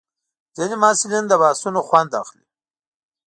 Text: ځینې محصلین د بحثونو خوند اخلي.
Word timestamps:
ځینې 0.55 0.75
محصلین 0.83 1.23
د 1.27 1.33
بحثونو 1.41 1.79
خوند 1.87 2.11
اخلي. 2.21 2.45